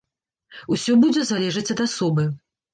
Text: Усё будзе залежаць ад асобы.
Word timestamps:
Усё 0.77 0.97
будзе 1.05 1.27
залежаць 1.35 1.67
ад 1.77 1.87
асобы. 1.89 2.29